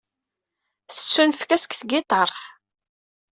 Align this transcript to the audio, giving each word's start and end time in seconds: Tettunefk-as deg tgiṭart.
Tettunefk-as 0.87 1.63
deg 1.65 1.73
tgiṭart. 1.79 2.37